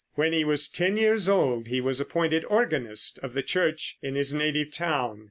When 0.15 0.33
he 0.33 0.43
was 0.43 0.67
ten 0.67 0.97
years 0.97 1.29
old 1.29 1.67
he 1.67 1.79
was 1.79 2.01
appointed 2.01 2.43
organist 2.45 3.19
of 3.19 3.35
the 3.35 3.43
Church 3.43 3.97
in 4.01 4.15
his 4.15 4.33
native 4.33 4.71
town. 4.71 5.19